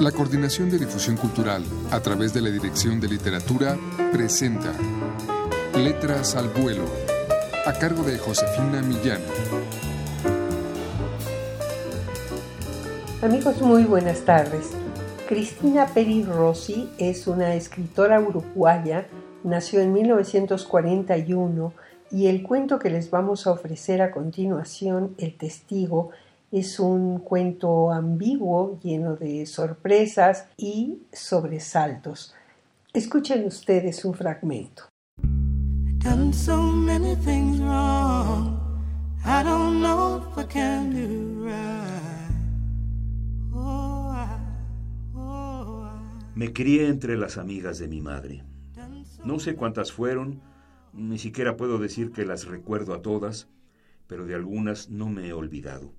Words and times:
La 0.00 0.12
Coordinación 0.12 0.68
de 0.68 0.78
Difusión 0.78 1.16
Cultural, 1.16 1.64
a 1.90 2.00
través 2.00 2.34
de 2.34 2.42
la 2.42 2.50
Dirección 2.50 3.00
de 3.00 3.08
Literatura, 3.08 3.78
presenta 4.12 4.74
Letras 5.74 6.36
al 6.36 6.48
Vuelo, 6.50 6.84
a 7.64 7.72
cargo 7.72 8.02
de 8.02 8.18
Josefina 8.18 8.82
Millán. 8.82 9.22
Amigos, 13.22 13.62
muy 13.62 13.84
buenas 13.84 14.20
tardes. 14.20 14.72
Cristina 15.26 15.86
Peri 15.86 16.24
Rossi 16.24 16.90
es 16.98 17.26
una 17.26 17.54
escritora 17.54 18.20
uruguaya, 18.20 19.06
nació 19.44 19.80
en 19.80 19.94
1941 19.94 21.72
y 22.10 22.26
el 22.26 22.42
cuento 22.42 22.78
que 22.78 22.90
les 22.90 23.10
vamos 23.10 23.46
a 23.46 23.52
ofrecer 23.52 24.02
a 24.02 24.10
continuación, 24.10 25.14
El 25.16 25.38
Testigo, 25.38 26.10
es 26.50 26.78
un 26.78 27.18
cuento 27.18 27.90
ambiguo, 27.92 28.78
lleno 28.80 29.16
de 29.16 29.46
sorpresas 29.46 30.48
y 30.56 31.02
sobresaltos. 31.12 32.34
Escuchen 32.92 33.44
ustedes 33.44 34.04
un 34.04 34.14
fragmento. 34.14 34.84
Me 46.34 46.52
crié 46.52 46.88
entre 46.88 47.16
las 47.16 47.38
amigas 47.38 47.78
de 47.78 47.88
mi 47.88 48.00
madre. 48.00 48.44
No 49.24 49.38
sé 49.40 49.56
cuántas 49.56 49.90
fueron, 49.90 50.40
ni 50.92 51.18
siquiera 51.18 51.56
puedo 51.56 51.78
decir 51.78 52.12
que 52.12 52.24
las 52.24 52.46
recuerdo 52.46 52.94
a 52.94 53.02
todas, 53.02 53.48
pero 54.06 54.26
de 54.26 54.34
algunas 54.34 54.88
no 54.88 55.08
me 55.08 55.28
he 55.28 55.32
olvidado. 55.32 55.92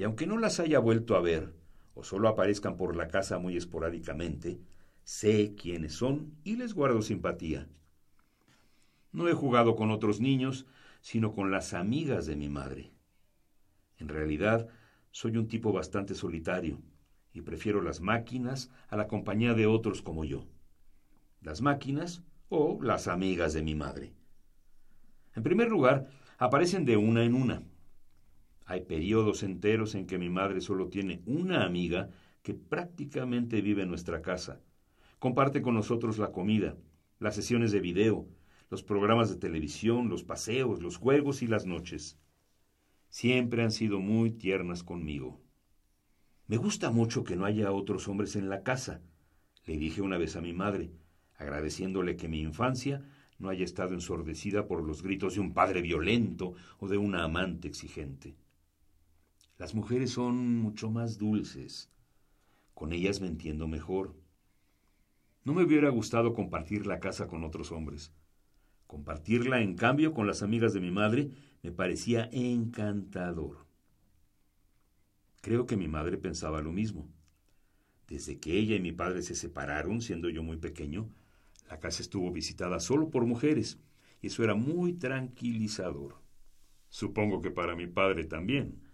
Y 0.00 0.04
aunque 0.04 0.26
no 0.26 0.38
las 0.38 0.60
haya 0.60 0.78
vuelto 0.78 1.14
a 1.14 1.20
ver, 1.20 1.52
o 1.92 2.04
solo 2.04 2.28
aparezcan 2.28 2.78
por 2.78 2.96
la 2.96 3.08
casa 3.08 3.38
muy 3.38 3.58
esporádicamente, 3.58 4.58
sé 5.04 5.54
quiénes 5.54 5.92
son 5.92 6.38
y 6.42 6.56
les 6.56 6.72
guardo 6.72 7.02
simpatía. 7.02 7.68
No 9.12 9.28
he 9.28 9.34
jugado 9.34 9.76
con 9.76 9.90
otros 9.90 10.18
niños, 10.18 10.64
sino 11.02 11.34
con 11.34 11.50
las 11.50 11.74
amigas 11.74 12.24
de 12.24 12.34
mi 12.34 12.48
madre. 12.48 12.94
En 13.98 14.08
realidad, 14.08 14.68
soy 15.10 15.36
un 15.36 15.48
tipo 15.48 15.70
bastante 15.70 16.14
solitario 16.14 16.80
y 17.34 17.42
prefiero 17.42 17.82
las 17.82 18.00
máquinas 18.00 18.70
a 18.88 18.96
la 18.96 19.06
compañía 19.06 19.52
de 19.52 19.66
otros 19.66 20.00
como 20.00 20.24
yo. 20.24 20.46
Las 21.42 21.60
máquinas 21.60 22.22
o 22.48 22.78
las 22.82 23.06
amigas 23.06 23.52
de 23.52 23.60
mi 23.60 23.74
madre. 23.74 24.14
En 25.36 25.42
primer 25.42 25.68
lugar, 25.68 26.08
aparecen 26.38 26.86
de 26.86 26.96
una 26.96 27.22
en 27.22 27.34
una. 27.34 27.69
Hay 28.70 28.82
periodos 28.82 29.42
enteros 29.42 29.96
en 29.96 30.06
que 30.06 30.16
mi 30.16 30.30
madre 30.30 30.60
solo 30.60 30.86
tiene 30.86 31.22
una 31.26 31.64
amiga 31.64 32.08
que 32.44 32.54
prácticamente 32.54 33.62
vive 33.62 33.82
en 33.82 33.88
nuestra 33.88 34.22
casa. 34.22 34.60
Comparte 35.18 35.60
con 35.60 35.74
nosotros 35.74 36.18
la 36.18 36.30
comida, 36.30 36.76
las 37.18 37.34
sesiones 37.34 37.72
de 37.72 37.80
video, 37.80 38.28
los 38.70 38.84
programas 38.84 39.28
de 39.28 39.40
televisión, 39.40 40.08
los 40.08 40.22
paseos, 40.22 40.80
los 40.80 40.98
juegos 40.98 41.42
y 41.42 41.48
las 41.48 41.66
noches. 41.66 42.16
Siempre 43.08 43.64
han 43.64 43.72
sido 43.72 43.98
muy 43.98 44.30
tiernas 44.30 44.84
conmigo. 44.84 45.40
Me 46.46 46.56
gusta 46.56 46.92
mucho 46.92 47.24
que 47.24 47.34
no 47.34 47.46
haya 47.46 47.72
otros 47.72 48.06
hombres 48.06 48.36
en 48.36 48.48
la 48.48 48.62
casa, 48.62 49.02
le 49.64 49.78
dije 49.78 50.00
una 50.00 50.16
vez 50.16 50.36
a 50.36 50.40
mi 50.40 50.52
madre, 50.52 50.92
agradeciéndole 51.38 52.16
que 52.16 52.28
mi 52.28 52.40
infancia 52.40 53.02
no 53.40 53.48
haya 53.48 53.64
estado 53.64 53.94
ensordecida 53.94 54.68
por 54.68 54.84
los 54.84 55.02
gritos 55.02 55.34
de 55.34 55.40
un 55.40 55.54
padre 55.54 55.82
violento 55.82 56.54
o 56.78 56.86
de 56.86 56.98
una 56.98 57.24
amante 57.24 57.66
exigente. 57.66 58.36
Las 59.60 59.74
mujeres 59.74 60.12
son 60.12 60.56
mucho 60.56 60.90
más 60.90 61.18
dulces. 61.18 61.90
Con 62.72 62.94
ellas 62.94 63.20
me 63.20 63.26
entiendo 63.26 63.68
mejor. 63.68 64.16
No 65.44 65.52
me 65.52 65.62
hubiera 65.64 65.90
gustado 65.90 66.32
compartir 66.32 66.86
la 66.86 66.98
casa 66.98 67.28
con 67.28 67.44
otros 67.44 67.70
hombres. 67.70 68.10
Compartirla, 68.86 69.60
en 69.60 69.74
cambio, 69.74 70.14
con 70.14 70.26
las 70.26 70.42
amigas 70.42 70.72
de 70.72 70.80
mi 70.80 70.90
madre 70.90 71.32
me 71.62 71.72
parecía 71.72 72.30
encantador. 72.32 73.66
Creo 75.42 75.66
que 75.66 75.76
mi 75.76 75.88
madre 75.88 76.16
pensaba 76.16 76.62
lo 76.62 76.72
mismo. 76.72 77.06
Desde 78.08 78.40
que 78.40 78.56
ella 78.56 78.76
y 78.76 78.80
mi 78.80 78.92
padre 78.92 79.20
se 79.20 79.34
separaron, 79.34 80.00
siendo 80.00 80.30
yo 80.30 80.42
muy 80.42 80.56
pequeño, 80.56 81.10
la 81.68 81.78
casa 81.78 82.00
estuvo 82.00 82.32
visitada 82.32 82.80
solo 82.80 83.10
por 83.10 83.26
mujeres, 83.26 83.78
y 84.22 84.28
eso 84.28 84.42
era 84.42 84.54
muy 84.54 84.94
tranquilizador. 84.94 86.14
Supongo 86.88 87.42
que 87.42 87.50
para 87.50 87.76
mi 87.76 87.86
padre 87.86 88.24
también. 88.24 88.89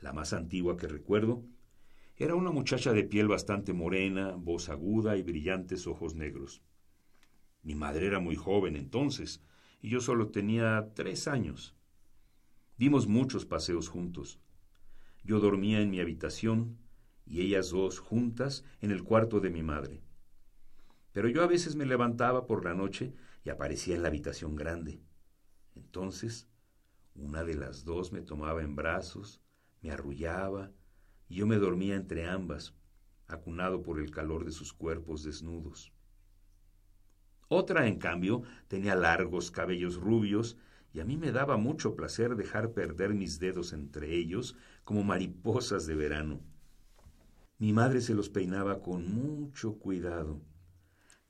La 0.00 0.12
más 0.12 0.32
antigua 0.32 0.76
que 0.76 0.88
recuerdo 0.88 1.44
era 2.16 2.34
una 2.34 2.50
muchacha 2.50 2.92
de 2.92 3.04
piel 3.04 3.28
bastante 3.28 3.72
morena, 3.72 4.34
voz 4.36 4.68
aguda 4.68 5.16
y 5.16 5.22
brillantes 5.22 5.86
ojos 5.86 6.14
negros. 6.14 6.62
Mi 7.62 7.74
madre 7.74 8.06
era 8.06 8.20
muy 8.20 8.36
joven 8.36 8.76
entonces, 8.76 9.42
y 9.82 9.88
yo 9.88 10.00
solo 10.00 10.28
tenía 10.28 10.92
tres 10.94 11.28
años. 11.28 11.74
Dimos 12.76 13.06
muchos 13.06 13.44
paseos 13.44 13.88
juntos. 13.88 14.40
Yo 15.22 15.40
dormía 15.40 15.80
en 15.80 15.90
mi 15.90 16.00
habitación 16.00 16.78
y 17.26 17.42
ellas 17.42 17.70
dos 17.70 17.98
juntas 17.98 18.64
en 18.80 18.90
el 18.90 19.04
cuarto 19.04 19.40
de 19.40 19.50
mi 19.50 19.62
madre. 19.62 20.02
Pero 21.12 21.28
yo 21.28 21.42
a 21.42 21.46
veces 21.46 21.76
me 21.76 21.86
levantaba 21.86 22.46
por 22.46 22.64
la 22.64 22.74
noche 22.74 23.12
y 23.44 23.50
aparecía 23.50 23.96
en 23.96 24.02
la 24.02 24.08
habitación 24.08 24.56
grande. 24.56 25.00
Entonces, 25.74 26.48
una 27.14 27.44
de 27.44 27.54
las 27.54 27.84
dos 27.84 28.12
me 28.12 28.22
tomaba 28.22 28.62
en 28.62 28.76
brazos, 28.76 29.42
me 29.82 29.90
arrullaba, 29.90 30.72
y 31.28 31.36
yo 31.36 31.46
me 31.46 31.56
dormía 31.56 31.96
entre 31.96 32.28
ambas, 32.28 32.74
acunado 33.26 33.82
por 33.82 33.98
el 33.98 34.10
calor 34.10 34.44
de 34.44 34.52
sus 34.52 34.72
cuerpos 34.72 35.22
desnudos. 35.22 35.92
Otra, 37.48 37.86
en 37.86 37.98
cambio, 37.98 38.42
tenía 38.68 38.94
largos 38.94 39.50
cabellos 39.50 39.96
rubios, 39.96 40.56
y 40.92 41.00
a 41.00 41.04
mí 41.04 41.16
me 41.16 41.32
daba 41.32 41.56
mucho 41.56 41.94
placer 41.94 42.36
dejar 42.36 42.72
perder 42.72 43.14
mis 43.14 43.38
dedos 43.38 43.72
entre 43.72 44.14
ellos 44.16 44.56
como 44.84 45.04
mariposas 45.04 45.86
de 45.86 45.94
verano. 45.94 46.40
Mi 47.58 47.72
madre 47.72 48.00
se 48.00 48.14
los 48.14 48.28
peinaba 48.28 48.80
con 48.80 49.12
mucho 49.12 49.78
cuidado. 49.78 50.40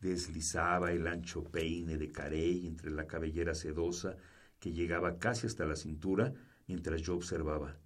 Deslizaba 0.00 0.92
el 0.92 1.06
ancho 1.06 1.44
peine 1.44 1.98
de 1.98 2.10
carey 2.10 2.66
entre 2.66 2.90
la 2.90 3.06
cabellera 3.06 3.54
sedosa 3.54 4.16
que 4.58 4.72
llegaba 4.72 5.18
casi 5.18 5.46
hasta 5.46 5.66
la 5.66 5.76
cintura 5.76 6.32
mientras 6.66 7.02
yo 7.02 7.16
observaba. 7.16 7.76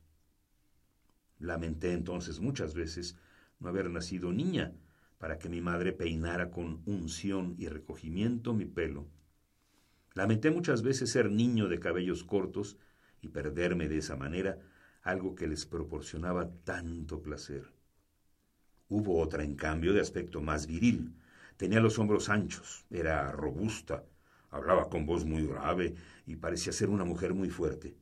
Lamenté 1.39 1.93
entonces 1.93 2.41
muchas 2.41 2.75
veces 2.75 3.17
no 3.59 3.69
haber 3.69 3.91
nacido 3.91 4.33
niña 4.33 4.73
para 5.19 5.39
que 5.39 5.49
mi 5.49 5.61
madre 5.61 5.93
peinara 5.93 6.51
con 6.51 6.83
unción 6.87 7.55
y 7.59 7.69
recogimiento 7.69 8.55
mi 8.55 8.67
pelo. 8.67 9.07
Lamenté 10.15 10.51
muchas 10.51 10.83
veces 10.83 11.11
ser 11.11 11.31
niño 11.31 11.69
de 11.69 11.81
cabellos 11.81 12.25
cortos 12.25 12.77
y 13.21 13.29
perderme 13.29 13.89
de 13.89 13.99
esa 13.99 14.17
manera 14.17 14.59
algo 15.03 15.35
que 15.35 15.47
les 15.47 15.67
proporcionaba 15.67 16.51
tanto 16.65 17.21
placer. 17.21 17.73
Hubo 18.89 19.19
otra, 19.19 19.43
en 19.43 19.57
cambio, 19.57 19.93
de 19.93 20.01
aspecto 20.01 20.41
más 20.41 20.67
viril. 20.67 21.17
Tenía 21.57 21.81
los 21.81 21.99
hombros 21.99 22.29
anchos, 22.29 22.87
era 22.91 23.33
robusta, 23.33 24.05
hablaba 24.51 24.89
con 24.89 25.07
voz 25.07 25.25
muy 25.25 25.47
grave 25.47 25.95
y 26.27 26.37
parecía 26.37 26.73
ser 26.73 26.91
una 26.91 27.05
mujer 27.05 27.35
muy 27.35 27.51
fuerte. 27.51 27.97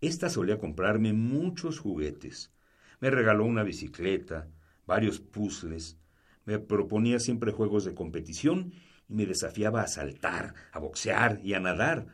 Esta 0.00 0.30
solía 0.30 0.58
comprarme 0.58 1.12
muchos 1.12 1.80
juguetes. 1.80 2.52
Me 3.00 3.10
regaló 3.10 3.44
una 3.44 3.64
bicicleta, 3.64 4.48
varios 4.86 5.20
puzzles, 5.20 5.98
me 6.44 6.58
proponía 6.58 7.18
siempre 7.18 7.52
juegos 7.52 7.84
de 7.84 7.94
competición 7.94 8.72
y 9.06 9.14
me 9.14 9.26
desafiaba 9.26 9.82
a 9.82 9.86
saltar, 9.86 10.54
a 10.72 10.78
boxear 10.78 11.40
y 11.44 11.52
a 11.52 11.60
nadar. 11.60 12.06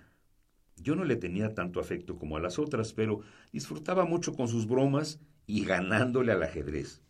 Yo 0.76 0.96
no 0.96 1.04
le 1.04 1.14
tenía 1.14 1.54
tanto 1.54 1.78
afecto 1.78 2.18
como 2.18 2.36
a 2.36 2.40
las 2.40 2.58
otras, 2.58 2.94
pero 2.94 3.20
disfrutaba 3.52 4.06
mucho 4.06 4.34
con 4.34 4.48
sus 4.48 4.66
bromas 4.66 5.20
y 5.46 5.64
ganándole 5.64 6.32
al 6.32 6.42
ajedrez. 6.42 7.00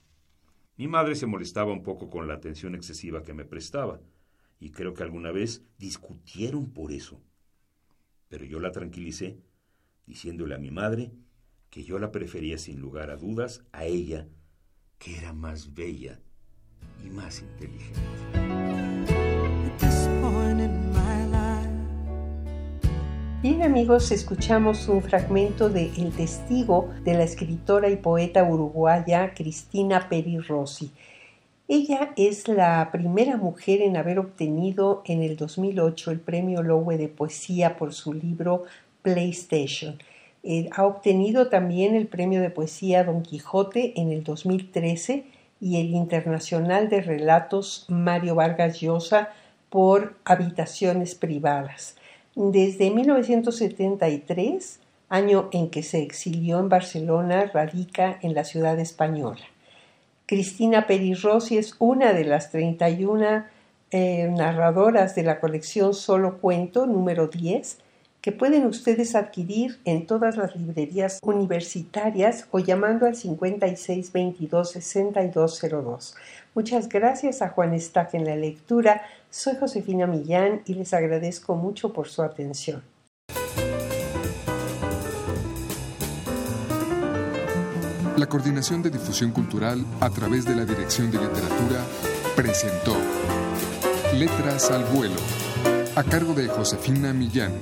Mi 0.76 0.86
madre 0.86 1.14
se 1.14 1.26
molestaba 1.26 1.72
un 1.72 1.82
poco 1.82 2.10
con 2.10 2.28
la 2.28 2.34
atención 2.34 2.74
excesiva 2.74 3.22
que 3.22 3.32
me 3.32 3.44
prestaba, 3.44 4.00
y 4.60 4.70
creo 4.70 4.92
que 4.92 5.02
alguna 5.02 5.30
vez 5.30 5.62
discutieron 5.78 6.72
por 6.72 6.92
eso. 6.92 7.22
Pero 8.28 8.44
yo 8.44 8.60
la 8.60 8.72
tranquilicé 8.72 9.38
diciéndole 10.06 10.54
a 10.54 10.58
mi 10.58 10.70
madre 10.70 11.12
que 11.70 11.84
yo 11.84 11.98
la 11.98 12.12
prefería 12.12 12.58
sin 12.58 12.80
lugar 12.80 13.10
a 13.10 13.16
dudas 13.16 13.64
a 13.72 13.84
ella, 13.84 14.28
que 14.98 15.18
era 15.18 15.32
más 15.32 15.74
bella 15.74 16.20
y 17.04 17.10
más 17.10 17.40
inteligente. 17.40 18.00
Bien 23.44 23.62
amigos, 23.62 24.10
escuchamos 24.10 24.88
un 24.88 25.02
fragmento 25.02 25.68
de 25.68 25.90
El 25.98 26.12
testigo 26.12 26.88
de 27.04 27.12
la 27.12 27.24
escritora 27.24 27.90
y 27.90 27.96
poeta 27.96 28.42
uruguaya 28.42 29.34
Cristina 29.34 30.08
Peri 30.08 30.38
Rossi. 30.38 30.90
Ella 31.68 32.14
es 32.16 32.48
la 32.48 32.88
primera 32.90 33.36
mujer 33.36 33.82
en 33.82 33.98
haber 33.98 34.18
obtenido 34.18 35.02
en 35.04 35.22
el 35.22 35.36
2008 35.36 36.10
el 36.10 36.20
premio 36.20 36.62
Lowe 36.62 36.96
de 36.96 37.08
poesía 37.08 37.76
por 37.76 37.92
su 37.92 38.14
libro 38.14 38.64
PlayStation. 39.04 39.98
Eh, 40.42 40.68
ha 40.72 40.84
obtenido 40.84 41.48
también 41.48 41.94
el 41.94 42.08
premio 42.08 42.40
de 42.40 42.50
poesía 42.50 43.04
Don 43.04 43.22
Quijote 43.22 43.92
en 44.00 44.10
el 44.10 44.24
2013 44.24 45.24
y 45.60 45.80
el 45.80 45.90
Internacional 45.90 46.88
de 46.88 47.02
Relatos 47.02 47.86
Mario 47.88 48.34
Vargas 48.34 48.80
Llosa 48.80 49.28
por 49.70 50.16
Habitaciones 50.24 51.14
Privadas. 51.14 51.96
Desde 52.34 52.90
1973, 52.90 54.80
año 55.08 55.48
en 55.52 55.70
que 55.70 55.82
se 55.82 56.02
exilió 56.02 56.58
en 56.58 56.68
Barcelona, 56.68 57.50
radica 57.52 58.18
en 58.22 58.34
la 58.34 58.44
ciudad 58.44 58.78
española. 58.80 59.44
Cristina 60.26 60.86
Rossi 61.22 61.58
es 61.58 61.76
una 61.78 62.14
de 62.14 62.24
las 62.24 62.50
31 62.50 63.44
eh, 63.90 64.28
narradoras 64.30 65.14
de 65.14 65.22
la 65.22 65.40
colección 65.40 65.94
Solo 65.94 66.38
Cuento 66.38 66.86
número 66.86 67.28
10 67.28 67.83
que 68.24 68.32
pueden 68.32 68.64
ustedes 68.64 69.14
adquirir 69.16 69.78
en 69.84 70.06
todas 70.06 70.38
las 70.38 70.56
librerías 70.56 71.18
universitarias 71.22 72.46
o 72.52 72.58
llamando 72.58 73.04
al 73.04 73.16
5622-6202. 73.16 76.14
Muchas 76.54 76.88
gracias 76.88 77.42
a 77.42 77.50
Juan 77.50 77.74
Estac 77.74 78.14
en 78.14 78.24
la 78.24 78.34
lectura. 78.34 79.02
Soy 79.28 79.56
Josefina 79.60 80.06
Millán 80.06 80.62
y 80.64 80.72
les 80.72 80.94
agradezco 80.94 81.54
mucho 81.54 81.92
por 81.92 82.08
su 82.08 82.22
atención. 82.22 82.82
La 88.16 88.24
Coordinación 88.26 88.82
de 88.82 88.88
Difusión 88.88 89.32
Cultural 89.32 89.84
a 90.00 90.08
través 90.08 90.46
de 90.46 90.56
la 90.56 90.64
Dirección 90.64 91.10
de 91.10 91.18
Literatura 91.18 91.84
presentó 92.34 92.96
Letras 94.14 94.70
al 94.70 94.84
Vuelo, 94.84 95.20
a 95.94 96.02
cargo 96.02 96.32
de 96.32 96.48
Josefina 96.48 97.12
Millán. 97.12 97.52